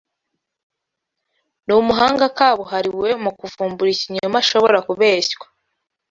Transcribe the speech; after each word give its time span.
N’umuhanga 1.65 2.25
kabuhariwe 2.37 3.09
mu 3.23 3.31
kuvumbura 3.39 3.89
ikinyoma 3.95 4.37
ashobora 4.43 4.77
kubeshywa 4.87 5.45